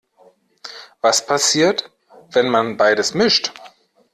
Was 1.03 1.23
passiert, 1.27 1.91
wenn 2.31 2.49
man 2.49 2.75
beides 2.75 3.13
mischt? 3.13 3.53